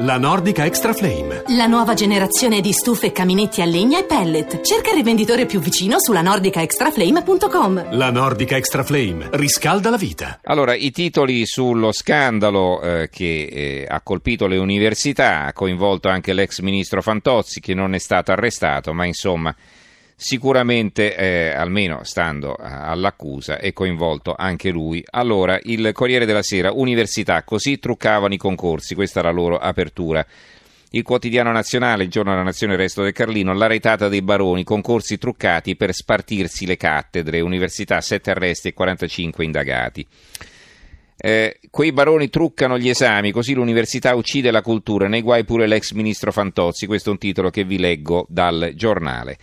La 0.00 0.16
Nordica 0.16 0.64
Extra 0.64 0.92
Flame. 0.92 1.42
La 1.56 1.66
nuova 1.66 1.94
generazione 1.94 2.60
di 2.60 2.70
stufe, 2.70 3.10
caminetti 3.10 3.62
a 3.62 3.64
legna 3.64 3.98
e 3.98 4.04
pellet. 4.04 4.60
Cerca 4.60 4.90
il 4.90 4.94
rivenditore 4.94 5.44
più 5.44 5.58
vicino 5.58 5.96
sulla 5.98 6.22
nordicaextraflame.com. 6.22 7.96
La 7.96 8.12
Nordica 8.12 8.56
Extra 8.56 8.84
Flame 8.84 9.28
riscalda 9.32 9.90
la 9.90 9.96
vita. 9.96 10.38
Allora, 10.44 10.76
i 10.76 10.92
titoli 10.92 11.44
sullo 11.46 11.90
scandalo 11.90 12.80
eh, 12.80 13.08
che 13.10 13.48
eh, 13.50 13.86
ha 13.88 14.00
colpito 14.00 14.46
le 14.46 14.58
università, 14.58 15.46
ha 15.46 15.52
coinvolto 15.52 16.08
anche 16.08 16.32
l'ex 16.32 16.60
ministro 16.60 17.02
Fantozzi 17.02 17.58
che 17.58 17.74
non 17.74 17.92
è 17.94 17.98
stato 17.98 18.30
arrestato, 18.30 18.92
ma 18.92 19.04
insomma 19.04 19.52
sicuramente, 20.20 21.14
eh, 21.14 21.50
almeno 21.50 22.02
stando 22.02 22.56
all'accusa, 22.58 23.58
è 23.58 23.72
coinvolto 23.72 24.34
anche 24.36 24.70
lui. 24.70 25.00
Allora, 25.10 25.60
il 25.62 25.92
Corriere 25.92 26.26
della 26.26 26.42
Sera, 26.42 26.72
università, 26.72 27.44
così 27.44 27.78
truccavano 27.78 28.34
i 28.34 28.36
concorsi, 28.36 28.96
questa 28.96 29.20
è 29.20 29.22
la 29.22 29.30
loro 29.30 29.58
apertura. 29.58 30.26
Il 30.90 31.04
quotidiano 31.04 31.52
nazionale, 31.52 32.02
il 32.02 32.10
giorno 32.10 32.32
della 32.32 32.42
nazione, 32.42 32.72
il 32.72 32.80
resto 32.80 33.02
del 33.04 33.12
Carlino, 33.12 33.52
la 33.52 33.68
retata 33.68 34.08
dei 34.08 34.22
baroni, 34.22 34.64
concorsi 34.64 35.18
truccati 35.18 35.76
per 35.76 35.94
spartirsi 35.94 36.66
le 36.66 36.76
cattedre, 36.76 37.40
università, 37.40 38.00
7 38.00 38.30
arresti 38.32 38.68
e 38.68 38.74
45 38.74 39.44
indagati. 39.44 40.04
Eh, 41.16 41.60
quei 41.70 41.92
baroni 41.92 42.28
truccano 42.28 42.76
gli 42.76 42.88
esami, 42.88 43.30
così 43.30 43.54
l'università 43.54 44.16
uccide 44.16 44.50
la 44.50 44.62
cultura, 44.62 45.06
nei 45.06 45.22
guai 45.22 45.44
pure 45.44 45.68
l'ex 45.68 45.92
ministro 45.92 46.32
Fantozzi, 46.32 46.86
questo 46.86 47.10
è 47.10 47.12
un 47.12 47.18
titolo 47.18 47.50
che 47.50 47.62
vi 47.62 47.78
leggo 47.78 48.26
dal 48.28 48.72
giornale. 48.74 49.36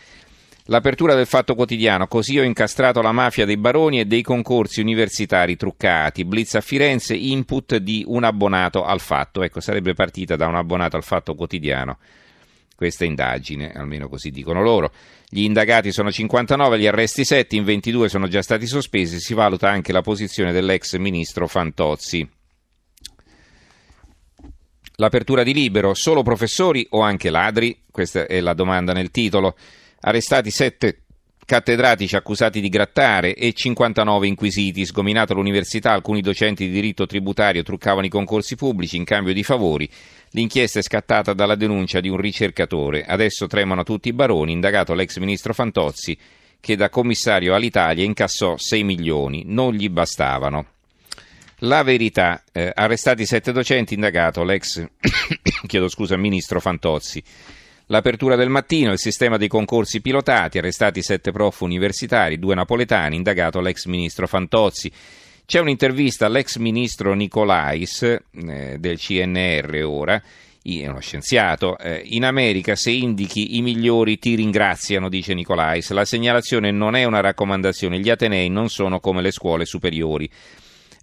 L'apertura 0.68 1.14
del 1.14 1.28
Fatto 1.28 1.54
Quotidiano, 1.54 2.08
così 2.08 2.40
ho 2.40 2.44
incastrato 2.44 3.02
la 3.02 3.12
mafia 3.12 3.46
dei 3.46 3.58
baroni 3.58 4.00
e 4.00 4.06
dei 4.06 4.24
concorsi 4.24 4.82
universitari 4.82 5.56
truccati. 5.56 6.26
Blitz 6.26 6.56
a 6.56 6.62
Firenze, 6.62 7.14
input 7.14 7.76
di 7.78 8.04
un 8.08 8.24
abbonato 8.24 8.84
al 8.84 9.00
Fatto. 9.00 9.44
Ecco, 9.44 9.60
sarebbe 9.60 9.94
partita 9.94 10.36
da 10.36 10.48
un 10.48 10.56
abbonato 10.56 10.96
al 10.96 11.04
Fatto 11.04 11.36
Quotidiano 11.36 11.98
questa 12.76 13.06
indagine, 13.06 13.72
almeno 13.72 14.10
così 14.10 14.32
dicono 14.32 14.62
loro. 14.62 14.92
Gli 15.30 15.44
indagati 15.44 15.92
sono 15.92 16.12
59, 16.12 16.78
gli 16.80 16.88
arresti 16.88 17.24
7, 17.24 17.56
in 17.56 17.64
22 17.64 18.10
sono 18.10 18.28
già 18.28 18.42
stati 18.42 18.68
sospesi, 18.68 19.20
si 19.20 19.34
valuta 19.34 19.70
anche 19.70 19.92
la 19.92 20.02
posizione 20.02 20.52
dell'ex 20.52 20.98
ministro 20.98 21.48
Fantozzi. 21.48 22.28
L'apertura 24.98 25.44
di 25.44 25.54
libero, 25.54 25.94
solo 25.94 26.22
professori 26.22 26.86
o 26.92 27.02
anche 27.02 27.30
ladri? 27.30 27.84
Questa 27.90 28.26
è 28.26 28.40
la 28.40 28.54
domanda 28.54 28.94
nel 28.94 29.12
titolo 29.12 29.56
arrestati 30.06 30.52
sette 30.52 31.00
cattedratici 31.46 32.16
accusati 32.16 32.60
di 32.60 32.70
grattare 32.70 33.36
e 33.36 33.54
59 33.54 34.28
inquisiti. 34.28 34.86
Sgominata 34.86 35.34
l'università, 35.34 35.92
alcuni 35.92 36.22
docenti 36.22 36.66
di 36.66 36.72
diritto 36.72 37.06
tributario 37.06 37.64
truccavano 37.64 38.06
i 38.06 38.10
concorsi 38.10 38.56
pubblici 38.56 38.98
in 38.98 39.04
cambio 39.04 39.34
di 39.34 39.44
favori. 39.44 39.90
L'inchiesta 40.32 40.80
è 40.80 40.84
scattata 40.84 41.34
dalla 41.34 41.56
denuncia 41.56 42.00
di 42.00 42.10
un 42.10 42.18
ricercatore. 42.18 43.04
Adesso 43.04 43.48
tremano 43.48 43.84
tutti 43.84 44.10
i 44.10 44.14
baroni, 44.14 44.52
indagato 44.52 44.94
l'ex 44.94 45.18
ministro 45.18 45.54
Fantozzi, 45.54 46.18
che 46.60 46.76
da 46.76 46.90
commissario 46.90 47.54
all'Italia 47.54 48.04
incassò 48.04 48.58
6 48.58 48.84
milioni. 48.84 49.44
Non 49.46 49.74
gli 49.74 49.90
bastavano. 49.90 50.68
La 51.60 51.84
verità, 51.84 52.44
eh, 52.52 52.72
arrestati 52.74 53.26
sette 53.26 53.52
docenti, 53.52 53.94
indagato 53.94 54.44
l'ex 54.44 54.86
chiedo 55.68 55.88
scusa, 55.88 56.18
ministro 56.18 56.60
Fantozzi. 56.60 57.24
L'apertura 57.88 58.36
del 58.36 58.50
mattino, 58.50 58.92
il 58.92 58.98
sistema 58.98 59.38
dei 59.38 59.48
concorsi 59.48 60.02
pilotati, 60.02 60.58
arrestati 60.58 61.04
sette 61.04 61.32
prof 61.32 61.62
universitari, 61.62 62.40
due 62.40 62.56
napoletani, 62.56 63.16
indagato 63.16 63.60
l'ex 63.60 63.86
ministro 63.86 64.26
Fantozzi. 64.26 64.92
C'è 65.46 65.60
un'intervista 65.60 66.26
all'ex 66.26 66.58
ministro 66.58 67.14
Nicolais 67.14 68.02
eh, 68.02 68.78
del 68.80 68.98
CNR 68.98 69.84
ora, 69.86 70.20
è 70.64 70.88
uno 70.88 71.00
scienziato, 71.00 71.78
eh, 71.78 72.02
in 72.06 72.26
America 72.26 72.76
se 72.76 72.90
indichi 72.90 73.58
i 73.58 73.62
migliori 73.62 74.18
ti 74.18 74.34
ringraziano, 74.34 75.08
dice 75.08 75.36
Nicolais. 75.36 75.92
La 75.92 76.06
segnalazione 76.06 76.72
non 76.72 76.96
è 76.96 77.04
una 77.04 77.20
raccomandazione, 77.20 78.00
gli 78.00 78.10
Atenei 78.10 78.50
non 78.50 78.70
sono 78.70 79.00
come 79.00 79.22
le 79.22 79.30
scuole 79.30 79.66
superiori. 79.66 80.28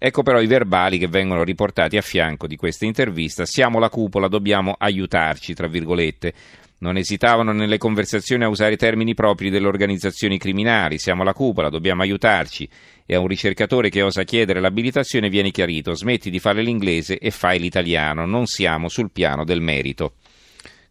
Ecco 0.05 0.21
però 0.21 0.41
i 0.41 0.47
verbali 0.47 0.97
che 0.97 1.07
vengono 1.07 1.45
riportati 1.45 1.95
a 1.95 2.01
fianco 2.01 2.45
di 2.45 2.57
questa 2.57 2.83
intervista. 2.83 3.45
Siamo 3.45 3.79
la 3.79 3.87
cupola, 3.87 4.27
dobbiamo 4.27 4.75
aiutarci, 4.77 5.53
tra 5.53 5.67
virgolette. 5.67 6.33
Non 6.79 6.97
esitavano 6.97 7.53
nelle 7.53 7.77
conversazioni 7.77 8.43
a 8.43 8.49
usare 8.49 8.75
termini 8.75 9.13
propri 9.13 9.49
delle 9.49 9.67
organizzazioni 9.67 10.37
criminali. 10.37 10.97
Siamo 10.97 11.23
la 11.23 11.31
cupola, 11.31 11.69
dobbiamo 11.69 12.01
aiutarci. 12.01 12.67
E 13.05 13.15
a 13.15 13.19
un 13.19 13.27
ricercatore 13.27 13.87
che 13.87 14.01
osa 14.01 14.23
chiedere 14.23 14.59
l'abilitazione 14.59 15.29
viene 15.29 15.51
chiarito: 15.51 15.93
smetti 15.93 16.29
di 16.29 16.39
fare 16.39 16.61
l'inglese 16.63 17.17
e 17.17 17.31
fai 17.31 17.57
l'italiano. 17.57 18.25
Non 18.25 18.45
siamo 18.45 18.89
sul 18.89 19.09
piano 19.09 19.45
del 19.45 19.61
merito. 19.61 20.15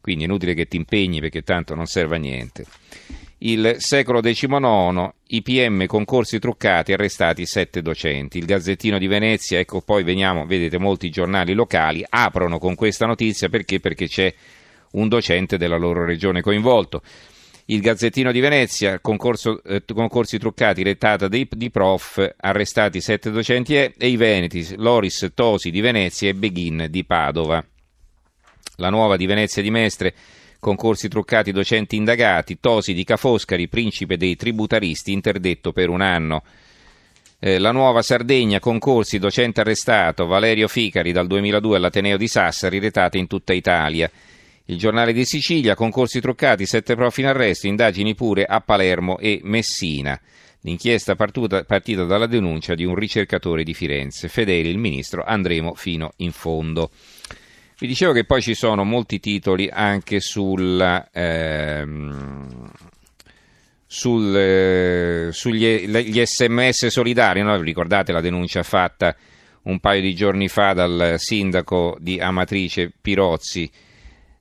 Quindi 0.02 0.24
è 0.24 0.26
inutile 0.26 0.52
che 0.52 0.66
ti 0.66 0.76
impegni 0.76 1.20
perché 1.20 1.42
tanto 1.42 1.74
non 1.74 1.86
serve 1.86 2.16
a 2.16 2.18
niente. 2.18 2.66
Il 3.44 3.76
secolo 3.78 4.20
XIX, 4.20 5.12
IPM 5.28 5.86
concorsi 5.86 6.38
truccati, 6.38 6.92
arrestati 6.92 7.46
sette 7.46 7.82
docenti. 7.82 8.38
Il 8.38 8.44
Gazzettino 8.44 8.98
di 8.98 9.06
Venezia, 9.06 9.58
ecco 9.58 9.80
poi 9.80 10.02
veniamo, 10.04 10.44
vedete 10.44 10.78
molti 10.78 11.08
giornali 11.08 11.54
locali 11.54 12.04
aprono 12.08 12.58
con 12.58 12.74
questa 12.74 13.06
notizia 13.06 13.48
perché? 13.48 13.80
Perché 13.80 14.06
c'è 14.06 14.32
un 14.92 15.08
docente 15.08 15.56
della 15.56 15.76
loro 15.76 16.04
regione 16.04 16.40
coinvolto. 16.40 17.02
Il 17.66 17.80
Gazzettino 17.80 18.32
di 18.32 18.40
Venezia, 18.40 19.00
concorso, 19.00 19.62
eh, 19.64 19.82
concorsi 19.92 20.38
truccati, 20.38 20.82
rettata 20.82 21.26
dei, 21.26 21.48
di 21.50 21.70
prof, 21.70 22.34
arrestati 22.36 23.00
sette 23.00 23.30
docenti 23.30 23.76
e, 23.76 23.94
e 23.96 24.08
i 24.08 24.16
Veneti, 24.16 24.74
Loris 24.76 25.30
Tosi 25.34 25.70
di 25.70 25.80
Venezia 25.80 26.28
e 26.28 26.34
Beghin 26.34 26.86
di 26.90 27.04
Padova. 27.04 27.64
La 28.82 28.90
nuova 28.90 29.16
di 29.16 29.26
Venezia 29.26 29.62
di 29.62 29.70
Mestre, 29.70 30.12
concorsi 30.58 31.06
truccati, 31.06 31.52
docenti 31.52 31.94
indagati, 31.94 32.58
Tosi 32.58 32.94
di 32.94 33.04
Cafoscari, 33.04 33.68
principe 33.68 34.16
dei 34.16 34.34
tributaristi, 34.34 35.12
interdetto 35.12 35.70
per 35.70 35.88
un 35.88 36.00
anno. 36.00 36.42
Eh, 37.38 37.60
la 37.60 37.70
nuova 37.70 38.02
Sardegna, 38.02 38.58
concorsi, 38.58 39.20
docente 39.20 39.60
arrestato, 39.60 40.26
Valerio 40.26 40.66
Ficari 40.66 41.12
dal 41.12 41.28
2002 41.28 41.76
all'Ateneo 41.76 42.16
di 42.16 42.26
Sassari, 42.26 42.80
retata 42.80 43.18
in 43.18 43.28
tutta 43.28 43.52
Italia. 43.52 44.10
Il 44.64 44.78
giornale 44.78 45.12
di 45.12 45.24
Sicilia, 45.24 45.76
concorsi 45.76 46.20
truccati, 46.20 46.66
sette 46.66 46.96
prof 46.96 47.16
in 47.18 47.26
arresto, 47.26 47.68
indagini 47.68 48.16
pure 48.16 48.44
a 48.44 48.60
Palermo 48.60 49.16
e 49.18 49.38
Messina. 49.44 50.20
L'inchiesta 50.62 51.14
partuta, 51.14 51.62
partita 51.62 52.02
dalla 52.02 52.26
denuncia 52.26 52.74
di 52.74 52.84
un 52.84 52.96
ricercatore 52.96 53.62
di 53.62 53.74
Firenze. 53.74 54.26
Fedele 54.26 54.68
il 54.68 54.78
ministro, 54.78 55.22
andremo 55.24 55.74
fino 55.74 56.14
in 56.16 56.32
fondo. 56.32 56.90
Vi 57.82 57.88
dicevo 57.88 58.12
che 58.12 58.22
poi 58.22 58.40
ci 58.40 58.54
sono 58.54 58.84
molti 58.84 59.18
titoli 59.18 59.68
anche 59.68 60.20
sul, 60.20 60.80
ehm, 61.12 62.70
sul, 63.84 64.36
eh, 64.36 65.28
sugli 65.32 66.22
sms 66.24 66.86
solidari. 66.86 67.42
No? 67.42 67.60
Ricordate 67.60 68.12
la 68.12 68.20
denuncia 68.20 68.62
fatta 68.62 69.16
un 69.62 69.80
paio 69.80 70.00
di 70.00 70.14
giorni 70.14 70.46
fa 70.46 70.74
dal 70.74 71.14
sindaco 71.16 71.96
di 71.98 72.20
Amatrice 72.20 72.92
Pirozzi 73.02 73.68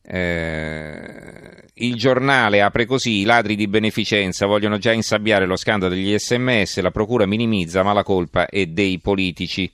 eh, 0.03 1.63
il 1.73 1.95
giornale 1.95 2.61
apre 2.61 2.85
così: 2.85 3.21
i 3.21 3.23
ladri 3.23 3.55
di 3.55 3.67
beneficenza 3.67 4.45
vogliono 4.45 4.77
già 4.77 4.91
insabbiare 4.91 5.47
lo 5.47 5.55
scandalo 5.55 5.95
degli 5.95 6.15
sms, 6.15 6.79
la 6.81 6.91
procura 6.91 7.25
minimizza, 7.25 7.81
ma 7.81 7.93
la 7.93 8.03
colpa 8.03 8.45
è 8.45 8.67
dei 8.67 8.99
politici. 8.99 9.71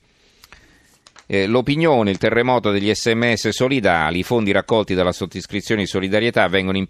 Eh, 1.29 1.45
l'opinione, 1.45 2.09
il 2.09 2.17
terremoto 2.17 2.71
degli 2.71 2.89
sms 2.93 3.49
solidali, 3.49 4.19
i 4.19 4.23
fondi 4.23 4.53
raccolti 4.53 4.93
dalla 4.93 5.11
sottoscrizione 5.11 5.81
di 5.81 5.87
solidarietà 5.87 6.47
vengono 6.47 6.81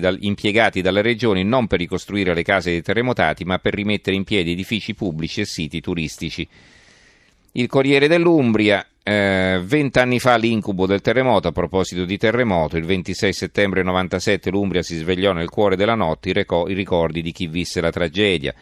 dal, 0.00 0.16
impiegati 0.18 0.82
dalle 0.82 1.00
regioni 1.00 1.44
non 1.44 1.68
per 1.68 1.78
ricostruire 1.78 2.34
le 2.34 2.42
case 2.42 2.72
dei 2.72 2.82
terremotati, 2.82 3.44
ma 3.44 3.60
per 3.60 3.72
rimettere 3.74 4.16
in 4.16 4.24
piedi 4.24 4.50
edifici 4.50 4.94
pubblici 4.94 5.42
e 5.42 5.44
siti 5.44 5.80
turistici. 5.80 6.46
Il 7.52 7.68
Corriere 7.68 8.08
dell'Umbria, 8.08 8.84
eh, 9.00 9.60
vent'anni 9.62 10.18
fa 10.18 10.36
l'incubo 10.38 10.86
del 10.86 11.00
terremoto, 11.00 11.46
a 11.46 11.52
proposito 11.52 12.04
di 12.04 12.18
terremoto, 12.18 12.76
il 12.76 12.86
26 12.86 13.32
settembre 13.32 13.84
97 13.84 14.50
l'Umbria 14.50 14.82
si 14.82 14.96
svegliò 14.96 15.32
nel 15.32 15.50
cuore 15.50 15.76
della 15.76 15.94
notte, 15.94 16.30
i, 16.30 16.32
reco- 16.32 16.68
i 16.68 16.74
ricordi 16.74 17.22
di 17.22 17.30
chi 17.30 17.46
visse 17.46 17.80
la 17.80 17.92
tragedia. 17.92 18.52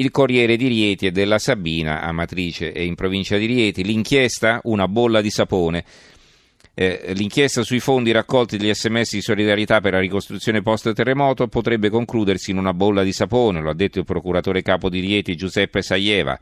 Il 0.00 0.10
Corriere 0.10 0.56
di 0.56 0.66
Rieti 0.66 1.04
e 1.04 1.10
della 1.10 1.38
Sabina, 1.38 2.00
Amatrice 2.00 2.72
e 2.72 2.86
in 2.86 2.94
provincia 2.94 3.36
di 3.36 3.44
Rieti, 3.44 3.84
l'inchiesta, 3.84 4.58
una 4.62 4.88
bolla 4.88 5.20
di 5.20 5.28
sapone. 5.28 5.84
Eh, 6.72 7.12
l'inchiesta 7.14 7.62
sui 7.62 7.80
fondi 7.80 8.10
raccolti 8.10 8.56
dagli 8.56 8.72
sms 8.72 9.12
di 9.16 9.20
solidarietà 9.20 9.82
per 9.82 9.92
la 9.92 10.00
ricostruzione 10.00 10.62
post-terremoto 10.62 11.48
potrebbe 11.48 11.90
concludersi 11.90 12.50
in 12.50 12.56
una 12.56 12.72
bolla 12.72 13.02
di 13.02 13.12
sapone, 13.12 13.60
lo 13.60 13.68
ha 13.68 13.74
detto 13.74 13.98
il 13.98 14.06
procuratore 14.06 14.62
capo 14.62 14.88
di 14.88 15.00
Rieti 15.00 15.36
Giuseppe 15.36 15.82
Saieva. 15.82 16.40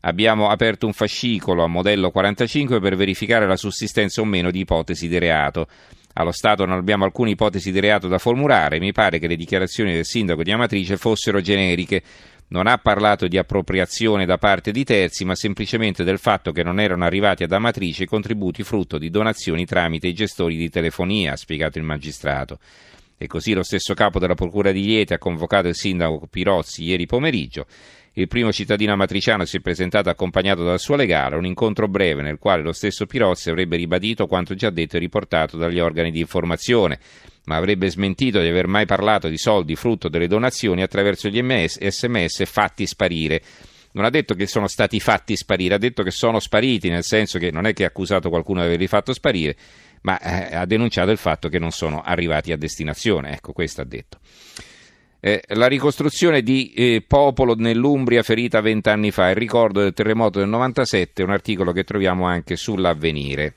Abbiamo 0.00 0.48
aperto 0.48 0.86
un 0.86 0.92
fascicolo 0.92 1.62
a 1.62 1.68
modello 1.68 2.10
45 2.10 2.80
per 2.80 2.96
verificare 2.96 3.46
la 3.46 3.56
sussistenza 3.56 4.20
o 4.20 4.24
meno 4.24 4.50
di 4.50 4.58
ipotesi 4.58 5.06
di 5.06 5.18
reato. 5.20 5.68
Allo 6.18 6.32
Stato 6.32 6.64
non 6.64 6.78
abbiamo 6.78 7.04
alcune 7.04 7.30
ipotesi 7.30 7.70
di 7.70 7.78
reato 7.78 8.08
da 8.08 8.16
formulare, 8.18 8.80
mi 8.80 8.90
pare 8.90 9.18
che 9.18 9.26
le 9.26 9.36
dichiarazioni 9.36 9.92
del 9.92 10.06
sindaco 10.06 10.42
di 10.42 10.50
Amatrice 10.50 10.96
fossero 10.96 11.42
generiche. 11.42 12.02
Non 12.48 12.66
ha 12.66 12.78
parlato 12.78 13.26
di 13.26 13.38
appropriazione 13.38 14.24
da 14.24 14.38
parte 14.38 14.70
di 14.70 14.84
terzi, 14.84 15.24
ma 15.24 15.34
semplicemente 15.34 16.04
del 16.04 16.18
fatto 16.18 16.52
che 16.52 16.62
non 16.62 16.78
erano 16.78 17.04
arrivati 17.04 17.42
ad 17.42 17.52
Amatrice 17.52 18.06
contributi 18.06 18.62
frutto 18.62 18.98
di 18.98 19.10
donazioni 19.10 19.64
tramite 19.64 20.06
i 20.06 20.14
gestori 20.14 20.56
di 20.56 20.68
telefonia, 20.68 21.32
ha 21.32 21.36
spiegato 21.36 21.78
il 21.78 21.84
magistrato. 21.84 22.58
E 23.18 23.26
così 23.26 23.54
lo 23.54 23.62
stesso 23.62 23.94
capo 23.94 24.18
della 24.18 24.34
Procura 24.34 24.72
di 24.72 24.82
Liete 24.82 25.14
ha 25.14 25.18
convocato 25.18 25.68
il 25.68 25.74
sindaco 25.74 26.26
Pirozzi 26.28 26.84
ieri 26.84 27.06
pomeriggio. 27.06 27.66
Il 28.12 28.28
primo 28.28 28.52
cittadino 28.52 28.92
amatriciano 28.92 29.44
si 29.44 29.58
è 29.58 29.60
presentato 29.60 30.08
accompagnato 30.08 30.64
dal 30.64 30.78
suo 30.78 30.96
legale, 30.96 31.36
un 31.36 31.44
incontro 31.44 31.86
breve 31.86 32.22
nel 32.22 32.38
quale 32.38 32.62
lo 32.62 32.72
stesso 32.72 33.06
Pirozzi 33.06 33.50
avrebbe 33.50 33.76
ribadito 33.76 34.26
quanto 34.26 34.54
già 34.54 34.70
detto 34.70 34.96
e 34.96 35.00
riportato 35.00 35.56
dagli 35.56 35.78
organi 35.78 36.10
di 36.10 36.20
informazione 36.20 36.98
ma 37.46 37.56
avrebbe 37.56 37.88
smentito 37.90 38.40
di 38.40 38.48
aver 38.48 38.66
mai 38.66 38.86
parlato 38.86 39.28
di 39.28 39.38
soldi 39.38 39.76
frutto 39.76 40.08
delle 40.08 40.26
donazioni 40.26 40.82
attraverso 40.82 41.28
gli 41.28 41.42
sms 41.42 42.44
fatti 42.44 42.86
sparire. 42.86 43.42
Non 43.92 44.04
ha 44.04 44.10
detto 44.10 44.34
che 44.34 44.46
sono 44.46 44.66
stati 44.66 45.00
fatti 45.00 45.36
sparire, 45.36 45.74
ha 45.74 45.78
detto 45.78 46.02
che 46.02 46.10
sono 46.10 46.38
spariti, 46.38 46.90
nel 46.90 47.04
senso 47.04 47.38
che 47.38 47.50
non 47.50 47.64
è 47.64 47.72
che 47.72 47.84
ha 47.84 47.86
accusato 47.86 48.28
qualcuno 48.28 48.60
di 48.60 48.66
averli 48.66 48.88
fatto 48.88 49.14
sparire, 49.14 49.56
ma 50.06 50.20
eh, 50.20 50.54
ha 50.54 50.64
denunciato 50.66 51.10
il 51.10 51.18
fatto 51.18 51.48
che 51.48 51.58
non 51.58 51.72
sono 51.72 52.00
arrivati 52.00 52.52
a 52.52 52.56
destinazione. 52.56 53.32
Ecco, 53.32 53.52
questo 53.52 53.80
ha 53.80 53.84
detto. 53.84 54.20
Eh, 55.18 55.42
la 55.48 55.66
ricostruzione 55.66 56.42
di 56.42 56.72
eh, 56.72 57.04
Popolo 57.04 57.56
nell'Umbria 57.56 58.22
ferita 58.22 58.60
vent'anni 58.60 59.10
fa, 59.10 59.30
il 59.30 59.34
ricordo 59.34 59.80
del 59.80 59.92
terremoto 59.92 60.38
del 60.38 60.48
97, 60.48 61.24
un 61.24 61.30
articolo 61.30 61.72
che 61.72 61.82
troviamo 61.82 62.24
anche 62.24 62.54
sull'avvenire. 62.54 63.54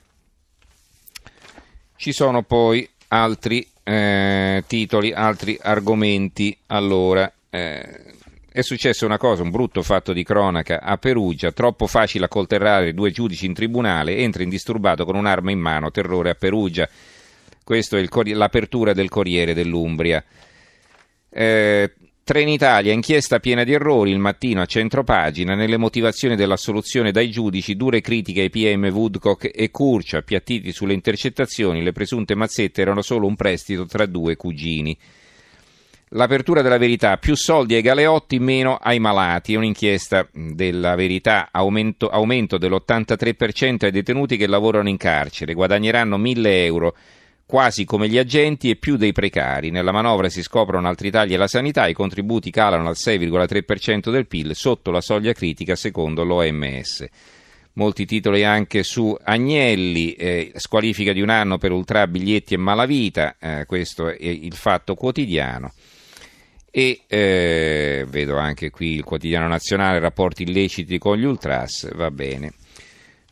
Ci 1.94 2.10
sono 2.12 2.42
poi 2.42 2.88
altri 3.08 3.64
eh, 3.84 4.64
titoli, 4.66 5.12
altri 5.12 5.56
argomenti. 5.62 6.58
Allora, 6.66 7.32
eh, 7.48 8.14
è 8.52 8.62
successa 8.62 9.06
una 9.06 9.16
cosa, 9.16 9.42
un 9.42 9.50
brutto 9.50 9.80
fatto 9.82 10.12
di 10.12 10.24
cronaca 10.24 10.80
a 10.80 10.96
Perugia, 10.96 11.52
troppo 11.52 11.86
facile 11.86 12.24
accolterrare 12.24 12.92
due 12.92 13.12
giudici 13.12 13.46
in 13.46 13.54
tribunale, 13.54 14.16
entra 14.16 14.42
indisturbato 14.42 15.04
con 15.04 15.14
un'arma 15.14 15.52
in 15.52 15.60
mano, 15.60 15.92
terrore 15.92 16.30
a 16.30 16.34
Perugia. 16.34 16.88
Questa 17.62 17.96
è 17.96 18.00
il, 18.00 18.10
l'apertura 18.36 18.92
del 18.92 19.08
Corriere 19.08 19.54
dell'Umbria. 19.54 20.24
Eh, 21.28 21.92
Trenitalia, 22.24 22.92
inchiesta 22.92 23.40
piena 23.40 23.64
di 23.64 23.72
errori, 23.72 24.10
il 24.10 24.18
mattino 24.18 24.60
a 24.62 24.66
centropagina, 24.66 25.54
nelle 25.54 25.76
motivazioni 25.76 26.34
della 26.36 26.56
soluzione 26.56 27.12
dai 27.12 27.30
giudici, 27.30 27.76
dure 27.76 28.00
critiche 28.00 28.42
ai 28.42 28.50
PM 28.50 28.84
Woodcock 28.86 29.50
e 29.52 29.70
Curcio, 29.70 30.16
appiattiti 30.16 30.72
sulle 30.72 30.92
intercettazioni, 30.92 31.82
le 31.82 31.92
presunte 31.92 32.34
mazzette 32.34 32.82
erano 32.82 33.02
solo 33.02 33.26
un 33.26 33.36
prestito 33.36 33.86
tra 33.86 34.06
due 34.06 34.36
cugini. 34.36 34.96
L'apertura 36.14 36.60
della 36.60 36.76
verità, 36.76 37.18
più 37.18 37.36
soldi 37.36 37.76
ai 37.76 37.82
galeotti, 37.82 38.40
meno 38.40 38.74
ai 38.74 38.98
malati, 38.98 39.54
un'inchiesta 39.54 40.28
della 40.32 40.96
verità, 40.96 41.50
aumento, 41.52 42.08
aumento 42.08 42.58
dell'83% 42.58 43.84
ai 43.84 43.92
detenuti 43.92 44.36
che 44.36 44.48
lavorano 44.48 44.88
in 44.88 44.96
carcere, 44.96 45.54
guadagneranno 45.54 46.16
1000 46.16 46.64
euro 46.64 46.96
quasi 47.46 47.84
come 47.84 48.08
gli 48.08 48.18
agenti 48.18 48.70
e 48.70 48.74
più 48.74 48.96
dei 48.96 49.12
precari. 49.12 49.70
Nella 49.70 49.92
manovra 49.92 50.28
si 50.28 50.42
scoprono 50.42 50.88
altri 50.88 51.12
tagli 51.12 51.34
alla 51.34 51.46
sanità, 51.46 51.86
i 51.86 51.92
contributi 51.92 52.50
calano 52.50 52.88
al 52.88 52.96
6,3% 52.96 54.10
del 54.10 54.26
PIL, 54.26 54.56
sotto 54.56 54.90
la 54.90 55.00
soglia 55.00 55.32
critica 55.32 55.76
secondo 55.76 56.24
l'OMS. 56.24 57.06
Molti 57.74 58.04
titoli 58.04 58.42
anche 58.42 58.82
su 58.82 59.16
Agnelli, 59.22 60.14
eh, 60.14 60.50
squalifica 60.56 61.12
di 61.12 61.20
un 61.20 61.28
anno 61.28 61.56
per 61.56 61.70
ultra 61.70 62.08
biglietti 62.08 62.54
e 62.54 62.56
malavita, 62.56 63.36
eh, 63.38 63.64
questo 63.64 64.08
è 64.08 64.26
il 64.26 64.54
fatto 64.54 64.96
quotidiano. 64.96 65.72
E 66.70 67.02
eh, 67.06 68.04
vedo 68.08 68.36
anche 68.36 68.70
qui 68.70 68.94
il 68.94 69.04
quotidiano 69.04 69.48
nazionale, 69.48 69.98
rapporti 69.98 70.44
illeciti 70.44 70.98
con 70.98 71.16
gli 71.16 71.24
ultras, 71.24 71.92
va 71.94 72.10
bene 72.10 72.52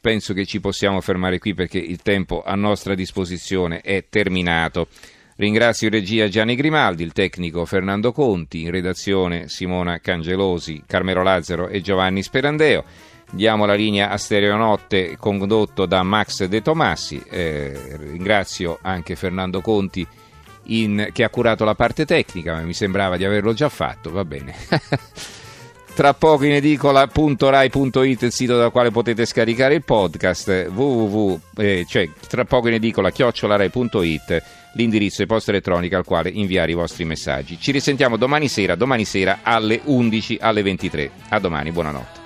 penso 0.01 0.33
che 0.33 0.47
ci 0.47 0.61
possiamo 0.61 1.01
fermare 1.01 1.39
qui 1.39 1.55
perché 1.55 1.79
il 1.79 2.01
tempo 2.03 2.43
a 2.43 2.55
nostra 2.55 2.95
disposizione 2.95 3.81
è 3.81 4.07
terminato. 4.09 4.89
Ringrazio 5.37 5.87
in 5.87 5.93
regia 5.93 6.29
Gianni 6.29 6.57
Grimaldi, 6.57 7.05
il 7.05 7.13
tecnico 7.13 7.65
Fernando 7.65 8.11
Conti, 8.11 8.63
in 8.63 8.71
redazione 8.71 9.49
Simona 9.49 9.99
Cangelosi, 9.99 10.83
Carmelo 10.87 11.23
Lazzaro 11.23 11.69
e 11.69 11.81
Giovanni 11.81 12.23
Sperandeo. 12.23 12.85
Diamo 13.31 13.67
la 13.67 13.75
linea 13.75 14.09
a 14.09 14.17
Stereonotte 14.17 15.17
condotto 15.19 15.87
da 15.87 16.03
Max 16.03 16.45
De 16.47 16.63
Tomassi. 16.63 17.23
Eh, 17.29 17.99
ringrazio 17.99 18.79
anche 18.81 19.15
Fernando 19.15 19.61
Conti 19.61 20.07
in, 20.69 21.11
che 21.13 21.25
ha 21.25 21.31
curato 21.31 21.65
la 21.65 21.75
parte 21.75 22.05
tecnica, 22.05 22.55
ma 22.55 22.61
mi 22.63 22.75
sembrava 22.75 23.17
di 23.17 23.25
averlo 23.25 23.53
già 23.53 23.69
fatto, 23.69 24.11
va 24.11 24.25
bene. 24.25 24.55
Tra 25.99 26.15
poco 26.15 26.45
in 26.45 26.53
edicola.rai.it, 26.53 28.23
il 28.23 28.33
sito 28.33 28.57
dal 28.57 28.71
quale 28.71 28.93
potete 28.93 29.27
scaricare 29.27 29.75
il 29.75 29.83
podcast, 29.83 30.71
www, 30.73 31.41
eh, 31.57 31.85
cioè 31.89 32.09
tra 32.29 32.45
poco 32.45 32.69
in 32.69 32.75
edicola 32.75 33.11
chiocciolarai.it, 33.11 34.43
l'indirizzo 34.75 35.23
e 35.23 35.27
posta 35.27 35.51
elettronica 35.51 35.97
al 35.97 36.05
quale 36.05 36.31
inviare 36.31 36.71
i 36.71 36.75
vostri 36.75 37.05
messaggi. 37.05 37.59
Ci 37.59 37.73
risentiamo 37.73 38.17
domani 38.17 38.47
sera, 38.47 38.77
domani 38.77 39.05
sera 39.05 39.41
alle 39.43 39.81
11 39.83 40.39
alle 40.41 40.63
23. 40.63 41.11
A 41.31 41.41
domani, 41.41 41.73
buonanotte. 41.73 42.18